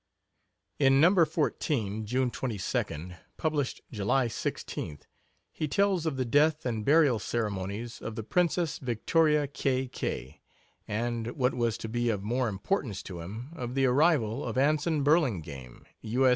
In 0.79 0.99
No. 0.99 1.23
14, 1.23 2.07
June 2.07 2.31
22d, 2.31 3.17
published 3.37 3.81
July 3.91 4.27
16th, 4.29 5.03
he 5.51 5.67
tells 5.67 6.07
of 6.07 6.17
the 6.17 6.25
death 6.25 6.65
and 6.65 6.83
burial 6.83 7.19
ceremonies 7.19 8.01
of 8.01 8.15
the 8.15 8.23
Princess 8.23 8.79
Victoria 8.79 9.45
K. 9.45 9.87
K., 9.87 10.41
and, 10.87 11.27
what 11.33 11.53
was 11.53 11.77
to 11.77 11.87
be 11.87 12.09
of 12.09 12.23
more 12.23 12.47
importance 12.47 13.03
to 13.03 13.19
him, 13.19 13.49
of 13.55 13.75
the 13.75 13.85
arrival 13.85 14.43
of 14.43 14.57
Anson 14.57 15.03
Burlingame, 15.03 15.85
U. 16.01 16.25
S. 16.25 16.29